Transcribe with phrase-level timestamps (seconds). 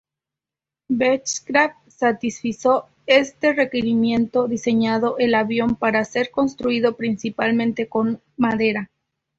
[0.89, 8.89] Beechcraft satisfizo este requerimiento diseñando el avión para ser construido principalmente con madera.